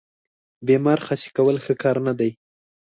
بیمار 0.67 0.99
خسي 1.05 1.29
کول 1.37 1.57
ښه 1.63 1.73
کار 1.83 1.97
نه 2.07 2.13
دی. 2.19 2.31